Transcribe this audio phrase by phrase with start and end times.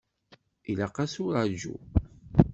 [0.71, 1.75] Ilaq-as uraǧu.